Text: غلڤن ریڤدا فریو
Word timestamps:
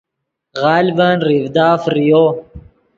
غلڤن 0.61 1.15
ریڤدا 1.27 1.69
فریو 1.83 2.23